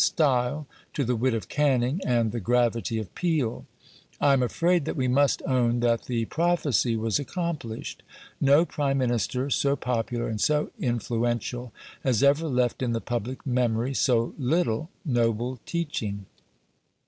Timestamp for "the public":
12.93-13.45